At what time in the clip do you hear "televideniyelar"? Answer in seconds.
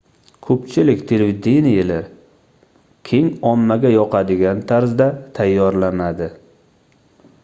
1.11-2.07